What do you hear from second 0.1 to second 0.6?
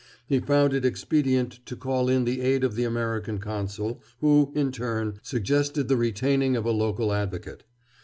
He